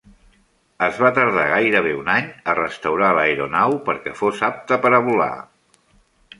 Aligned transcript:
Es 0.85 0.95
va 1.03 1.11
tardar 1.17 1.43
gairebé 1.51 1.91
un 1.99 2.09
any 2.15 2.31
a 2.53 2.57
restaurar 2.61 3.11
l'aeronau 3.19 3.79
perquè 3.91 4.17
fos 4.25 4.43
apta 4.51 4.83
per 4.87 4.95
volar. 5.11 5.33